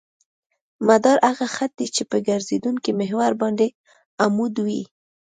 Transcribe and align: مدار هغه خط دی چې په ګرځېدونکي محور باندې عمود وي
مدار 0.87 1.17
هغه 1.29 1.45
خط 1.55 1.71
دی 1.79 1.87
چې 1.95 2.03
په 2.11 2.17
ګرځېدونکي 2.27 2.91
محور 2.99 3.31
باندې 3.41 3.67
عمود 4.23 4.55
وي 4.65 4.81